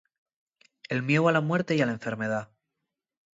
El 0.89 1.03
mieu 1.03 1.27
a 1.27 1.31
la 1.31 1.41
muerte 1.41 1.75
y 1.75 1.81
a 1.81 1.85
la 1.85 1.91
enfermedá. 1.91 2.49